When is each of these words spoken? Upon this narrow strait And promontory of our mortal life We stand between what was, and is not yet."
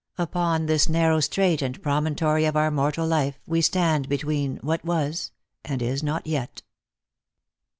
Upon 0.17 0.65
this 0.65 0.89
narrow 0.89 1.19
strait 1.19 1.61
And 1.61 1.79
promontory 1.79 2.45
of 2.45 2.57
our 2.57 2.71
mortal 2.71 3.05
life 3.05 3.39
We 3.45 3.61
stand 3.61 4.09
between 4.09 4.57
what 4.63 4.83
was, 4.83 5.29
and 5.63 5.79
is 5.79 6.01
not 6.01 6.25
yet." 6.25 6.63